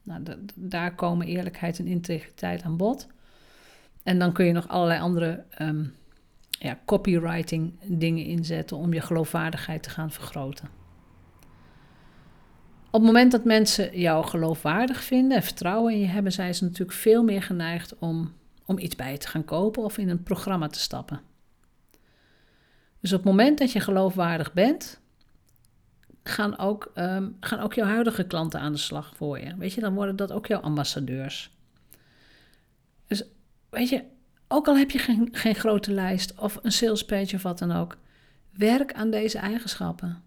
Nou, 0.03 0.23
daar 0.55 0.95
komen 0.95 1.27
eerlijkheid 1.27 1.79
en 1.79 1.87
integriteit 1.87 2.63
aan 2.63 2.77
bod. 2.77 3.07
En 4.03 4.19
dan 4.19 4.33
kun 4.33 4.45
je 4.45 4.53
nog 4.53 4.69
allerlei 4.69 5.01
andere 5.01 5.45
um, 5.59 5.95
ja, 6.51 6.79
copywriting 6.85 7.73
dingen 7.83 8.25
inzetten 8.25 8.77
om 8.77 8.93
je 8.93 9.01
geloofwaardigheid 9.01 9.83
te 9.83 9.91
gaan 9.91 10.11
vergroten. 10.11 10.69
Op 12.87 13.01
het 13.01 13.03
moment 13.03 13.33
dat 13.33 13.45
mensen 13.45 13.99
jou 13.99 14.27
geloofwaardig 14.27 15.05
vinden 15.05 15.37
en 15.37 15.43
vertrouwen 15.43 15.93
in 15.93 16.01
je 16.01 16.07
hebben, 16.07 16.33
zijn 16.33 16.55
ze 16.55 16.65
natuurlijk 16.65 16.99
veel 16.99 17.23
meer 17.23 17.43
geneigd 17.43 17.99
om, 17.99 18.33
om 18.65 18.79
iets 18.79 18.97
bij 18.97 19.19
te 19.19 19.29
gaan 19.29 19.45
kopen 19.45 19.83
of 19.83 19.99
in 19.99 20.09
een 20.09 20.23
programma 20.23 20.69
te 20.69 20.79
stappen. 20.79 21.21
Dus 23.01 23.13
op 23.13 23.19
het 23.19 23.29
moment 23.29 23.59
dat 23.59 23.73
je 23.73 23.81
geloofwaardig 23.81 24.53
bent, 24.53 25.01
gaan 26.23 26.59
ook, 26.59 26.93
um, 26.95 27.37
gaan 27.41 27.61
ook 27.61 27.75
jouw 27.75 27.87
huidige 27.87 28.25
klanten 28.25 28.61
aan 28.61 28.73
de 28.73 28.79
slag 28.79 29.13
voor 29.17 29.39
je. 29.39 29.57
Weet 29.57 29.73
je, 29.73 29.81
dan 29.81 29.95
worden 29.95 30.17
dat 30.17 30.33
ook 30.33 30.47
jouw 30.47 30.61
ambassadeurs. 30.61 31.51
Dus 33.07 33.25
weet 33.71 33.89
je, 33.89 34.05
ook 34.49 34.69
al 34.69 34.77
heb 34.77 34.91
je 34.91 34.99
geen, 34.99 35.29
geen 35.33 35.55
grote 35.55 35.93
lijst 35.93 36.35
of 36.39 36.59
een 36.63 36.73
salespage 36.73 37.37
of 37.37 37.43
wat 37.43 37.59
dan 37.59 37.73
ook, 37.73 37.97
werk 38.53 38.93
aan 38.93 39.11
deze 39.11 39.39
eigenschappen. 39.39 40.23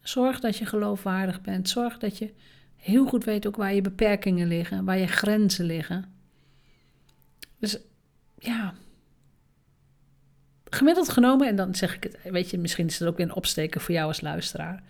Zorg 0.00 0.40
dat 0.40 0.56
je 0.56 0.66
geloofwaardig 0.66 1.40
bent. 1.40 1.68
Zorg 1.68 1.98
dat 1.98 2.18
je 2.18 2.34
heel 2.76 3.06
goed 3.06 3.24
weet 3.24 3.46
ook 3.46 3.56
waar 3.56 3.74
je 3.74 3.80
beperkingen 3.80 4.48
liggen, 4.48 4.84
waar 4.84 4.98
je 4.98 5.06
grenzen 5.06 5.64
liggen. 5.64 6.13
Dus 7.64 7.78
ja, 8.38 8.74
gemiddeld 10.64 11.08
genomen, 11.08 11.48
en 11.48 11.56
dan 11.56 11.74
zeg 11.74 11.94
ik 11.94 12.02
het, 12.02 12.18
weet 12.32 12.50
je, 12.50 12.58
misschien 12.58 12.86
is 12.86 12.98
het 12.98 13.08
ook 13.08 13.16
weer 13.16 13.26
een 13.26 13.34
opsteken 13.34 13.80
voor 13.80 13.94
jou 13.94 14.06
als 14.06 14.20
luisteraar. 14.20 14.82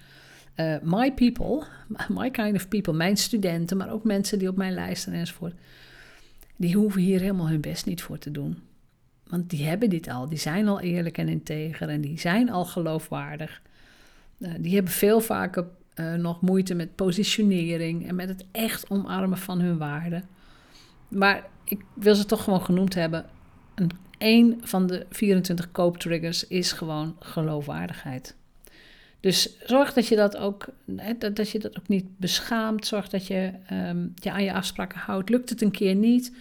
Uh, 0.56 0.76
my 0.82 1.12
people, 1.12 1.62
my 2.18 2.30
kind 2.30 2.54
of 2.54 2.68
people, 2.68 2.92
mijn 2.92 3.16
studenten, 3.16 3.76
maar 3.76 3.92
ook 3.92 4.04
mensen 4.04 4.38
die 4.38 4.48
op 4.48 4.56
mijn 4.56 4.74
lijst 4.74 5.06
enzovoort 5.06 5.54
die 6.56 6.74
hoeven 6.74 7.00
hier 7.00 7.20
helemaal 7.20 7.48
hun 7.48 7.60
best 7.60 7.86
niet 7.86 8.02
voor 8.02 8.18
te 8.18 8.30
doen. 8.30 8.58
Want 9.26 9.50
die 9.50 9.64
hebben 9.64 9.90
dit 9.90 10.08
al, 10.08 10.28
die 10.28 10.38
zijn 10.38 10.68
al 10.68 10.80
eerlijk 10.80 11.18
en 11.18 11.28
integer 11.28 11.88
en 11.88 12.00
die 12.00 12.18
zijn 12.18 12.50
al 12.50 12.64
geloofwaardig. 12.64 13.62
Uh, 14.38 14.50
die 14.58 14.74
hebben 14.74 14.92
veel 14.92 15.20
vaker 15.20 15.66
uh, 15.94 16.14
nog 16.14 16.40
moeite 16.40 16.74
met 16.74 16.94
positionering 16.94 18.08
en 18.08 18.14
met 18.14 18.28
het 18.28 18.44
echt 18.52 18.90
omarmen 18.90 19.38
van 19.38 19.60
hun 19.60 19.78
waarden. 19.78 20.24
Maar 21.08 21.46
ik 21.64 21.80
wil 21.94 22.14
ze 22.14 22.26
toch 22.26 22.44
gewoon 22.44 22.62
genoemd 22.62 22.94
hebben. 22.94 23.26
Een, 24.18 24.60
van 24.62 24.86
de 24.86 25.06
24 25.10 25.72
kooptriggers 25.72 26.46
is 26.46 26.72
gewoon 26.72 27.16
geloofwaardigheid. 27.18 28.36
Dus 29.20 29.58
zorg 29.66 29.92
dat 29.92 30.06
je 30.06 30.16
dat 30.16 30.36
ook, 30.36 30.66
dat, 31.18 31.36
dat 31.36 31.50
je 31.50 31.58
dat 31.58 31.78
ook 31.78 31.88
niet 31.88 32.18
beschaamt. 32.18 32.86
Zorg 32.86 33.08
dat 33.08 33.26
je 33.26 33.52
um, 33.72 34.14
je 34.14 34.32
aan 34.32 34.44
je 34.44 34.52
afspraken 34.52 34.98
houdt. 34.98 35.28
Lukt 35.28 35.50
het 35.50 35.62
een 35.62 35.70
keer 35.70 35.94
niet, 35.94 36.32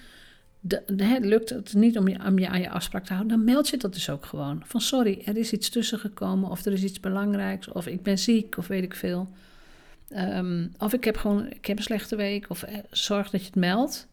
de, 0.66 1.18
lukt 1.22 1.50
het 1.50 1.74
niet 1.74 1.98
om 1.98 2.08
je, 2.08 2.26
om 2.26 2.40
je 2.40 2.48
aan 2.48 2.62
je 2.62 2.70
afspraak 2.70 3.06
te 3.06 3.14
houden, 3.14 3.38
dan 3.38 3.46
meld 3.46 3.70
je 3.70 3.78
dat 3.78 3.94
dus 3.94 4.10
ook 4.10 4.26
gewoon. 4.26 4.62
Van 4.66 4.82
sorry, 4.82 5.22
er 5.26 5.38
is 5.38 5.52
iets 5.52 5.70
tussengekomen 5.70 6.50
of 6.50 6.66
er 6.66 6.74
is 6.74 6.84
iets 6.84 7.00
belangrijks 7.00 7.68
of 7.68 7.88
ik 7.88 8.04
ben 8.04 8.20
ziek 8.20 8.58
of 8.58 8.68
weet 8.68 8.84
ik 8.84 8.96
veel. 8.96 9.30
Um, 10.10 10.72
of 10.78 10.94
ik 10.94 11.04
heb 11.04 11.18
gewoon 11.18 11.52
ik 11.52 11.66
heb 11.66 11.78
een 11.78 11.84
slechte 11.84 12.16
week 12.16 12.50
of 12.50 12.64
eh, 12.64 12.78
zorg 12.92 13.30
dat 13.30 13.40
je 13.42 13.46
het 13.46 13.56
meldt. 13.56 14.08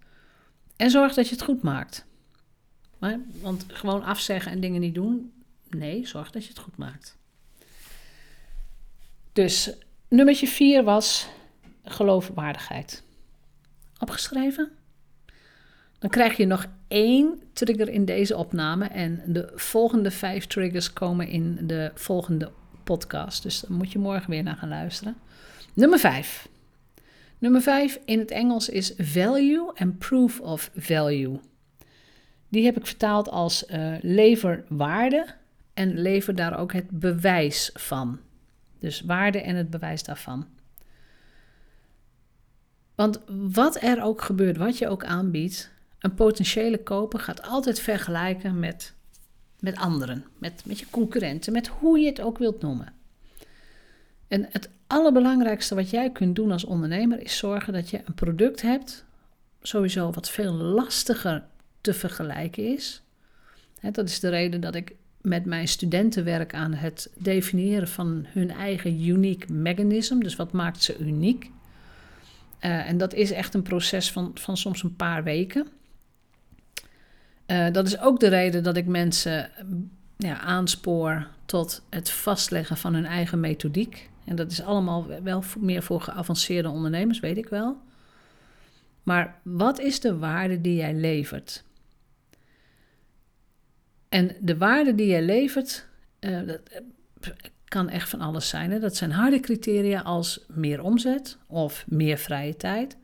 En 0.80 0.90
zorg 0.90 1.14
dat 1.14 1.28
je 1.28 1.34
het 1.34 1.44
goed 1.44 1.62
maakt. 1.62 2.04
Want 3.40 3.64
gewoon 3.68 4.02
afzeggen 4.02 4.52
en 4.52 4.60
dingen 4.60 4.80
niet 4.80 4.94
doen, 4.94 5.32
nee, 5.68 6.06
zorg 6.06 6.30
dat 6.30 6.42
je 6.42 6.48
het 6.48 6.58
goed 6.58 6.76
maakt. 6.76 7.18
Dus 9.32 9.72
nummertje 10.08 10.46
4 10.46 10.84
was 10.84 11.28
geloofwaardigheid. 11.84 13.02
Opgeschreven? 13.98 14.70
Dan 15.98 16.10
krijg 16.10 16.36
je 16.36 16.46
nog 16.46 16.66
één 16.88 17.42
trigger 17.52 17.88
in 17.88 18.04
deze 18.04 18.36
opname 18.36 18.86
en 18.86 19.22
de 19.26 19.52
volgende 19.54 20.10
vijf 20.10 20.46
triggers 20.46 20.92
komen 20.92 21.28
in 21.28 21.66
de 21.66 21.90
volgende 21.94 22.52
podcast. 22.84 23.42
Dus 23.42 23.60
dan 23.60 23.76
moet 23.76 23.92
je 23.92 23.98
morgen 23.98 24.30
weer 24.30 24.42
naar 24.42 24.56
gaan 24.56 24.68
luisteren. 24.68 25.16
Nummer 25.74 25.98
5. 25.98 26.48
Nummer 27.40 27.62
5 27.62 28.00
in 28.04 28.18
het 28.18 28.30
Engels 28.30 28.68
is 28.68 28.92
value 28.96 29.72
en 29.74 29.98
proof 29.98 30.40
of 30.40 30.70
value. 30.76 31.40
Die 32.48 32.64
heb 32.64 32.76
ik 32.76 32.86
vertaald 32.86 33.28
als 33.28 33.64
uh, 33.68 33.94
lever 34.00 34.64
waarde 34.68 35.26
en 35.74 35.98
lever 35.98 36.34
daar 36.34 36.58
ook 36.58 36.72
het 36.72 36.90
bewijs 36.90 37.70
van. 37.74 38.18
Dus 38.78 39.00
waarde 39.00 39.40
en 39.40 39.56
het 39.56 39.70
bewijs 39.70 40.02
daarvan. 40.02 40.46
Want 42.94 43.20
wat 43.26 43.82
er 43.82 44.02
ook 44.02 44.22
gebeurt, 44.22 44.56
wat 44.56 44.78
je 44.78 44.88
ook 44.88 45.04
aanbiedt, 45.04 45.70
een 45.98 46.14
potentiële 46.14 46.82
koper 46.82 47.20
gaat 47.20 47.42
altijd 47.42 47.80
vergelijken 47.80 48.58
met, 48.58 48.94
met 49.60 49.76
anderen, 49.76 50.24
met, 50.38 50.62
met 50.66 50.78
je 50.78 50.86
concurrenten, 50.90 51.52
met 51.52 51.66
hoe 51.66 51.98
je 51.98 52.06
het 52.06 52.20
ook 52.20 52.38
wilt 52.38 52.60
noemen. 52.62 52.92
En 54.28 54.46
het 54.50 54.70
allerbelangrijkste 54.90 55.74
wat 55.74 55.90
jij 55.90 56.10
kunt 56.10 56.36
doen 56.36 56.52
als 56.52 56.64
ondernemer 56.64 57.20
is 57.20 57.36
zorgen 57.36 57.72
dat 57.72 57.90
je 57.90 58.00
een 58.04 58.14
product 58.14 58.62
hebt 58.62 59.04
sowieso 59.62 60.10
wat 60.10 60.30
veel 60.30 60.52
lastiger 60.52 61.44
te 61.80 61.94
vergelijken 61.94 62.72
is. 62.72 63.02
dat 63.80 64.08
is 64.08 64.20
de 64.20 64.28
reden 64.28 64.60
dat 64.60 64.74
ik 64.74 64.94
met 65.20 65.44
mijn 65.44 65.68
studenten 65.68 66.24
werk 66.24 66.54
aan 66.54 66.74
het 66.74 67.10
definiëren 67.18 67.88
van 67.88 68.26
hun 68.28 68.50
eigen 68.50 69.06
unique 69.06 69.52
mechanism. 69.52 70.18
Dus 70.18 70.36
wat 70.36 70.52
maakt 70.52 70.82
ze 70.82 70.98
uniek? 70.98 71.50
Uh, 72.60 72.88
en 72.88 72.98
dat 72.98 73.14
is 73.14 73.30
echt 73.30 73.54
een 73.54 73.62
proces 73.62 74.12
van, 74.12 74.30
van 74.34 74.56
soms 74.56 74.82
een 74.82 74.96
paar 74.96 75.24
weken. 75.24 75.66
Uh, 77.46 77.72
dat 77.72 77.86
is 77.86 77.98
ook 77.98 78.20
de 78.20 78.28
reden 78.28 78.62
dat 78.62 78.76
ik 78.76 78.86
mensen 78.86 79.50
ja, 80.16 80.38
aanspoor 80.38 81.26
tot 81.44 81.82
het 81.90 82.10
vastleggen 82.10 82.76
van 82.76 82.94
hun 82.94 83.06
eigen 83.06 83.40
methodiek. 83.40 84.09
En 84.30 84.36
dat 84.36 84.50
is 84.50 84.62
allemaal 84.62 85.06
wel 85.22 85.42
meer 85.58 85.82
voor 85.82 86.00
geavanceerde 86.00 86.68
ondernemers, 86.68 87.20
weet 87.20 87.36
ik 87.36 87.48
wel. 87.48 87.78
Maar 89.02 89.40
wat 89.42 89.78
is 89.78 90.00
de 90.00 90.18
waarde 90.18 90.60
die 90.60 90.74
jij 90.74 90.94
levert? 90.94 91.64
En 94.08 94.36
de 94.40 94.56
waarde 94.56 94.94
die 94.94 95.06
jij 95.06 95.22
levert, 95.22 95.86
uh, 96.20 96.40
dat 96.46 96.60
kan 97.64 97.88
echt 97.88 98.08
van 98.08 98.20
alles 98.20 98.48
zijn. 98.48 98.70
Hè? 98.70 98.78
Dat 98.78 98.96
zijn 98.96 99.10
harde 99.12 99.40
criteria 99.40 100.00
als 100.00 100.44
meer 100.48 100.82
omzet 100.82 101.38
of 101.46 101.84
meer 101.88 102.18
vrije 102.18 102.56
tijd. 102.56 102.96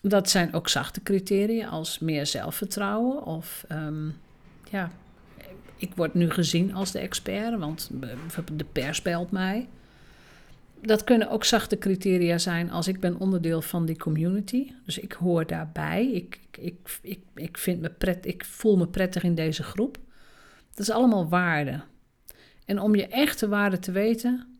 Dat 0.00 0.30
zijn 0.30 0.52
ook 0.52 0.68
zachte 0.68 1.02
criteria 1.02 1.68
als 1.68 1.98
meer 1.98 2.26
zelfvertrouwen 2.26 3.22
of 3.22 3.64
um, 3.72 4.16
ja, 4.70 4.90
ik 5.76 5.94
word 5.94 6.14
nu 6.14 6.30
gezien 6.30 6.74
als 6.74 6.90
de 6.90 6.98
expert, 6.98 7.58
want 7.58 7.90
de 8.52 8.64
pers 8.72 9.02
belt 9.02 9.30
mij. 9.30 9.68
Dat 10.86 11.04
kunnen 11.04 11.30
ook 11.30 11.44
zachte 11.44 11.78
criteria 11.78 12.38
zijn 12.38 12.70
als 12.70 12.88
ik 12.88 13.00
ben 13.00 13.18
onderdeel 13.18 13.62
van 13.62 13.86
die 13.86 13.98
community. 13.98 14.72
Dus 14.84 14.98
ik 14.98 15.12
hoor 15.12 15.46
daarbij. 15.46 16.10
Ik, 16.12 16.40
ik, 16.50 16.76
ik, 17.02 17.18
ik, 17.34 17.58
vind 17.58 17.80
me 17.80 17.90
pret, 17.90 18.26
ik 18.26 18.44
voel 18.44 18.76
me 18.76 18.86
prettig 18.86 19.22
in 19.22 19.34
deze 19.34 19.62
groep. 19.62 19.98
Dat 20.70 20.86
is 20.86 20.90
allemaal 20.90 21.28
waarde. 21.28 21.80
En 22.64 22.80
om 22.80 22.94
je 22.94 23.06
echte 23.06 23.48
waarde 23.48 23.78
te 23.78 23.92
weten, 23.92 24.58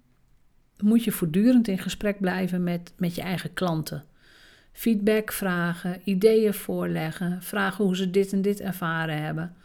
moet 0.78 1.04
je 1.04 1.12
voortdurend 1.12 1.68
in 1.68 1.78
gesprek 1.78 2.20
blijven 2.20 2.62
met, 2.62 2.92
met 2.96 3.14
je 3.14 3.22
eigen 3.22 3.54
klanten. 3.54 4.04
Feedback 4.72 5.32
vragen, 5.32 6.00
ideeën 6.04 6.54
voorleggen, 6.54 7.42
vragen 7.42 7.84
hoe 7.84 7.96
ze 7.96 8.10
dit 8.10 8.32
en 8.32 8.42
dit 8.42 8.60
ervaren 8.60 9.22
hebben. 9.22 9.56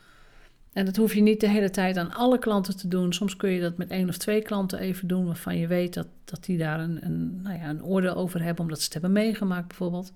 En 0.73 0.85
dat 0.85 0.95
hoef 0.95 1.13
je 1.13 1.21
niet 1.21 1.39
de 1.39 1.49
hele 1.49 1.69
tijd 1.69 1.97
aan 1.97 2.13
alle 2.13 2.39
klanten 2.39 2.77
te 2.77 2.87
doen. 2.87 3.13
Soms 3.13 3.35
kun 3.35 3.49
je 3.49 3.61
dat 3.61 3.77
met 3.77 3.89
één 3.89 4.09
of 4.09 4.17
twee 4.17 4.41
klanten 4.41 4.79
even 4.79 5.07
doen, 5.07 5.25
waarvan 5.25 5.57
je 5.57 5.67
weet 5.67 5.93
dat, 5.93 6.07
dat 6.25 6.43
die 6.43 6.57
daar 6.57 6.79
een, 6.79 7.05
een, 7.05 7.41
nou 7.41 7.57
ja, 7.57 7.69
een 7.69 7.83
oordeel 7.83 8.15
over 8.15 8.43
hebben, 8.43 8.63
omdat 8.63 8.77
ze 8.77 8.83
het 8.83 8.93
hebben 8.93 9.11
meegemaakt 9.11 9.67
bijvoorbeeld. 9.67 10.13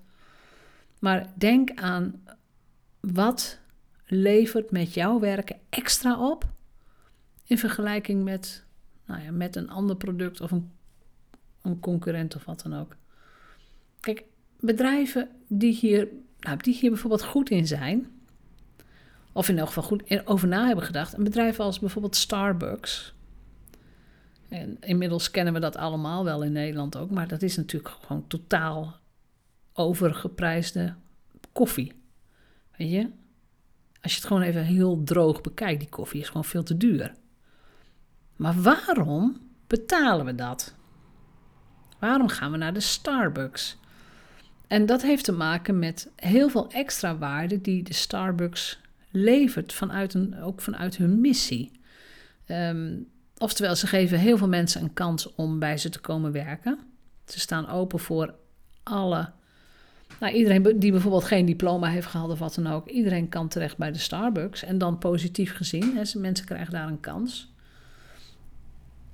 Maar 0.98 1.32
denk 1.34 1.70
aan 1.74 2.22
wat 3.00 3.58
levert 4.06 4.70
met 4.70 4.94
jouw 4.94 5.20
werken 5.20 5.56
extra 5.68 6.28
op 6.28 6.44
in 7.44 7.58
vergelijking 7.58 8.24
met, 8.24 8.64
nou 9.06 9.22
ja, 9.22 9.30
met 9.30 9.56
een 9.56 9.70
ander 9.70 9.96
product 9.96 10.40
of 10.40 10.50
een, 10.50 10.70
een 11.62 11.80
concurrent 11.80 12.36
of 12.36 12.44
wat 12.44 12.62
dan 12.62 12.74
ook. 12.74 12.96
Kijk, 14.00 14.24
bedrijven 14.60 15.28
die 15.46 15.72
hier, 15.72 16.08
nou, 16.40 16.56
die 16.56 16.74
hier 16.74 16.90
bijvoorbeeld 16.90 17.24
goed 17.24 17.50
in 17.50 17.66
zijn, 17.66 18.10
of 19.34 19.48
in 19.48 19.58
elk 19.58 19.66
geval 19.66 19.82
goed 19.82 20.26
over 20.26 20.48
na 20.48 20.66
hebben 20.66 20.84
gedacht. 20.84 21.12
Een 21.16 21.24
bedrijf 21.24 21.60
als 21.60 21.78
bijvoorbeeld 21.78 22.16
Starbucks. 22.16 23.14
En 24.48 24.76
inmiddels 24.80 25.30
kennen 25.30 25.52
we 25.52 25.60
dat 25.60 25.76
allemaal 25.76 26.24
wel 26.24 26.42
in 26.42 26.52
Nederland 26.52 26.96
ook, 26.96 27.10
maar 27.10 27.28
dat 27.28 27.42
is 27.42 27.56
natuurlijk 27.56 27.94
gewoon 28.00 28.26
totaal 28.26 28.96
overgeprijsde 29.72 30.94
koffie. 31.52 31.92
Weet 32.76 32.90
je? 32.90 33.10
Als 34.02 34.12
je 34.12 34.18
het 34.18 34.26
gewoon 34.26 34.42
even 34.42 34.64
heel 34.64 35.02
droog 35.04 35.40
bekijkt, 35.40 35.80
die 35.80 35.88
koffie 35.88 36.20
is 36.20 36.26
gewoon 36.26 36.44
veel 36.44 36.62
te 36.62 36.76
duur. 36.76 37.14
Maar 38.36 38.62
waarom 38.62 39.40
betalen 39.66 40.26
we 40.26 40.34
dat? 40.34 40.74
Waarom 41.98 42.28
gaan 42.28 42.50
we 42.50 42.56
naar 42.56 42.74
de 42.74 42.80
Starbucks? 42.80 43.76
En 44.66 44.86
dat 44.86 45.02
heeft 45.02 45.24
te 45.24 45.32
maken 45.32 45.78
met 45.78 46.10
heel 46.16 46.48
veel 46.48 46.70
extra 46.70 47.16
waarde 47.16 47.60
die 47.60 47.82
de 47.82 47.94
Starbucks 47.94 48.80
levert 49.16 49.72
vanuit 49.72 50.14
een, 50.14 50.40
ook 50.40 50.60
vanuit 50.60 50.96
hun 50.96 51.20
missie. 51.20 51.70
Um, 52.46 53.08
oftewel, 53.38 53.76
ze 53.76 53.86
geven 53.86 54.18
heel 54.18 54.36
veel 54.38 54.48
mensen 54.48 54.82
een 54.82 54.92
kans 54.92 55.34
om 55.34 55.58
bij 55.58 55.78
ze 55.78 55.88
te 55.88 56.00
komen 56.00 56.32
werken. 56.32 56.78
Ze 57.26 57.40
staan 57.40 57.68
open 57.68 57.98
voor 57.98 58.34
alle. 58.82 59.30
Nou, 60.20 60.34
iedereen 60.34 60.78
die 60.78 60.90
bijvoorbeeld 60.90 61.24
geen 61.24 61.46
diploma 61.46 61.88
heeft 61.88 62.06
gehaald 62.06 62.30
of 62.30 62.38
wat 62.38 62.54
dan 62.54 62.66
ook, 62.66 62.88
iedereen 62.88 63.28
kan 63.28 63.48
terecht 63.48 63.76
bij 63.76 63.92
de 63.92 63.98
Starbucks. 63.98 64.62
En 64.62 64.78
dan 64.78 64.98
positief 64.98 65.56
gezien, 65.56 65.92
mensen 66.16 66.46
krijgen 66.46 66.72
daar 66.72 66.88
een 66.88 67.00
kans 67.00 67.53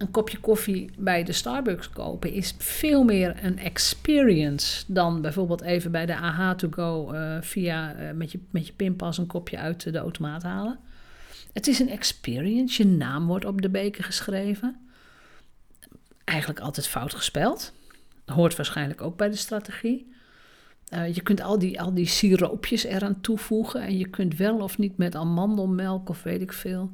een 0.00 0.10
kopje 0.10 0.38
koffie 0.38 0.90
bij 0.98 1.24
de 1.24 1.32
Starbucks 1.32 1.90
kopen 1.90 2.32
is 2.32 2.54
veel 2.58 3.04
meer 3.04 3.44
een 3.44 3.58
experience 3.58 4.84
dan 4.86 5.20
bijvoorbeeld 5.20 5.60
even 5.60 5.90
bij 5.90 6.06
de 6.06 6.16
AH 6.16 6.50
to 6.50 6.68
go 6.70 7.12
uh, 7.12 7.36
via 7.40 7.96
uh, 7.96 8.10
met, 8.12 8.32
je, 8.32 8.40
met 8.50 8.66
je 8.66 8.72
pinpas 8.72 9.18
een 9.18 9.26
kopje 9.26 9.58
uit 9.58 9.92
de 9.92 9.98
automaat 9.98 10.42
halen. 10.42 10.78
Het 11.52 11.66
is 11.66 11.78
een 11.78 11.90
experience. 11.90 12.82
Je 12.82 12.88
naam 12.88 13.26
wordt 13.26 13.44
op 13.44 13.62
de 13.62 13.68
beker 13.68 14.04
geschreven. 14.04 14.76
Eigenlijk 16.24 16.60
altijd 16.60 16.88
fout 16.88 17.14
gespeld. 17.14 17.72
Hoort 18.24 18.56
waarschijnlijk 18.56 19.00
ook 19.00 19.16
bij 19.16 19.28
de 19.28 19.36
strategie. 19.36 20.12
Uh, 20.94 21.14
je 21.14 21.20
kunt 21.20 21.40
al 21.40 21.58
die, 21.58 21.80
al 21.80 21.94
die 21.94 22.06
siroopjes 22.06 22.84
eraan 22.84 23.20
toevoegen 23.20 23.82
en 23.82 23.98
je 23.98 24.08
kunt 24.08 24.36
wel 24.36 24.58
of 24.58 24.78
niet 24.78 24.96
met 24.96 25.14
amandelmelk 25.14 26.08
of 26.08 26.22
weet 26.22 26.40
ik 26.40 26.52
veel. 26.52 26.90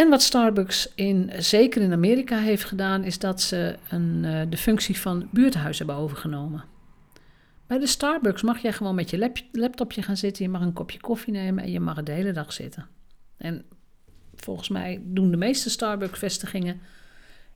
En 0.00 0.08
wat 0.08 0.22
Starbucks 0.22 0.92
in, 0.94 1.30
zeker 1.38 1.82
in 1.82 1.92
Amerika 1.92 2.38
heeft 2.38 2.64
gedaan, 2.64 3.04
is 3.04 3.18
dat 3.18 3.40
ze 3.40 3.76
een, 3.88 4.22
uh, 4.24 4.42
de 4.48 4.56
functie 4.56 4.98
van 4.98 5.28
buurthuis 5.30 5.78
hebben 5.78 5.96
overgenomen. 5.96 6.64
Bij 7.66 7.78
de 7.78 7.86
Starbucks 7.86 8.42
mag 8.42 8.58
jij 8.58 8.72
gewoon 8.72 8.94
met 8.94 9.10
je 9.10 9.32
laptopje 9.52 10.02
gaan 10.02 10.16
zitten, 10.16 10.44
je 10.44 10.50
mag 10.50 10.60
een 10.60 10.72
kopje 10.72 11.00
koffie 11.00 11.32
nemen 11.32 11.64
en 11.64 11.70
je 11.70 11.80
mag 11.80 12.02
de 12.02 12.12
hele 12.12 12.32
dag 12.32 12.52
zitten. 12.52 12.86
En 13.36 13.64
volgens 14.34 14.68
mij 14.68 15.00
doen 15.04 15.30
de 15.30 15.36
meeste 15.36 15.70
Starbucks-vestigingen 15.70 16.80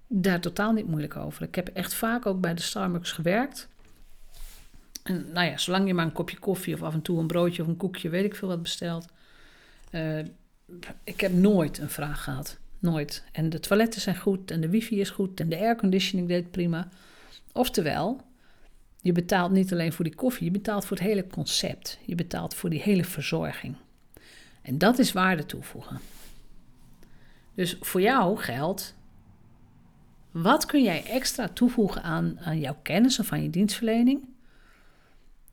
daar 0.06 0.40
totaal 0.40 0.72
niet 0.72 0.86
moeilijk 0.86 1.16
over. 1.16 1.42
Ik 1.42 1.54
heb 1.54 1.68
echt 1.68 1.94
vaak 1.94 2.26
ook 2.26 2.40
bij 2.40 2.54
de 2.54 2.62
Starbucks 2.62 3.12
gewerkt. 3.12 3.68
En 5.02 5.26
nou 5.32 5.46
ja, 5.46 5.58
zolang 5.58 5.86
je 5.86 5.94
maar 5.94 6.04
een 6.04 6.12
kopje 6.12 6.38
koffie 6.38 6.74
of 6.74 6.82
af 6.82 6.94
en 6.94 7.02
toe 7.02 7.18
een 7.18 7.26
broodje 7.26 7.62
of 7.62 7.68
een 7.68 7.76
koekje, 7.76 8.08
weet 8.08 8.24
ik 8.24 8.34
veel 8.34 8.48
wat 8.48 8.62
bestelt. 8.62 9.06
Uh, 9.92 10.18
ik 11.04 11.20
heb 11.20 11.32
nooit 11.32 11.78
een 11.78 11.90
vraag 11.90 12.24
gehad. 12.24 12.58
Nooit. 12.78 13.24
En 13.32 13.48
de 13.50 13.60
toiletten 13.60 14.00
zijn 14.00 14.16
goed 14.16 14.50
en 14.50 14.60
de 14.60 14.68
wifi 14.68 15.00
is 15.00 15.10
goed 15.10 15.40
en 15.40 15.48
de 15.48 15.58
airconditioning 15.58 16.28
deed 16.28 16.50
prima. 16.50 16.88
Oftewel, 17.52 18.20
je 19.00 19.12
betaalt 19.12 19.52
niet 19.52 19.72
alleen 19.72 19.92
voor 19.92 20.04
die 20.04 20.14
koffie, 20.14 20.44
je 20.44 20.50
betaalt 20.50 20.86
voor 20.86 20.96
het 20.96 21.06
hele 21.06 21.26
concept. 21.26 21.98
Je 22.06 22.14
betaalt 22.14 22.54
voor 22.54 22.70
die 22.70 22.82
hele 22.82 23.04
verzorging. 23.04 23.76
En 24.62 24.78
dat 24.78 24.98
is 24.98 25.12
waarde 25.12 25.46
toevoegen. 25.46 26.00
Dus 27.54 27.76
voor 27.80 28.00
jou 28.00 28.38
geldt, 28.38 28.94
wat 30.30 30.66
kun 30.66 30.82
jij 30.82 31.04
extra 31.04 31.48
toevoegen 31.48 32.02
aan, 32.02 32.38
aan 32.40 32.60
jouw 32.60 32.76
kennis 32.82 33.18
of 33.18 33.32
aan 33.32 33.42
je 33.42 33.50
dienstverlening? 33.50 34.24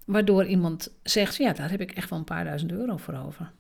Waardoor 0.06 0.46
iemand 0.46 0.92
zegt, 1.04 1.36
ja, 1.36 1.54
daar 1.54 1.70
heb 1.70 1.82
ik 1.82 1.92
echt 1.92 2.10
wel 2.10 2.20
een 2.20 2.26
paar 2.26 2.44
duizend 2.44 2.72
euro 2.72 2.98
voor 2.98 3.14
over. 3.14 3.52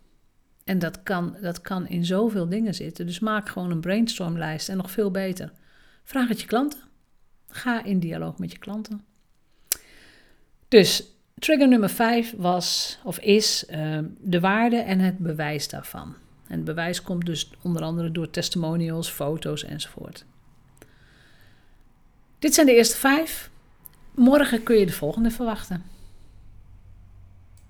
En 0.72 0.80
dat 0.80 1.04
kan, 1.04 1.36
dat 1.42 1.62
kan 1.62 1.88
in 1.88 2.06
zoveel 2.06 2.50
dingen 2.50 2.74
zitten. 2.74 3.06
Dus 3.06 3.20
maak 3.20 3.50
gewoon 3.50 3.72
een 3.72 3.80
brainstormlijst 3.80 4.70
en 4.70 4.78
nog 4.78 4.92
veel 4.92 5.12
beter. 5.12 5.52
Vraag 6.04 6.28
het 6.28 6.42
je 6.42 6.48
klanten. 6.48 6.80
Ga 7.48 7.84
in 7.84 8.00
dialoog 8.00 8.38
met 8.38 8.52
je 8.52 8.58
klanten. 8.58 9.02
Dus 10.68 11.04
trigger 11.40 11.68
nummer 11.68 11.90
5 11.90 12.34
was 12.38 13.00
of 13.04 13.20
is 13.20 13.66
uh, 13.70 14.00
de 14.20 14.40
waarde 14.40 14.76
en 14.76 15.00
het 15.00 15.18
bewijs 15.18 15.70
daarvan. 15.70 16.16
En 16.48 16.56
het 16.56 16.64
bewijs 16.64 17.02
komt 17.02 17.26
dus 17.26 17.50
onder 17.62 17.82
andere 17.82 18.12
door 18.12 18.30
testimonials, 18.30 19.10
foto's 19.10 19.64
enzovoort. 19.64 20.26
Dit 22.40 22.54
zijn 22.54 22.66
de 22.66 22.76
eerste 22.76 22.98
vijf. 22.98 23.50
Morgen 24.16 24.64
kun 24.64 24.78
je 24.78 24.86
de 24.86 24.92
volgende 24.92 25.32
verwachten. 25.32 25.84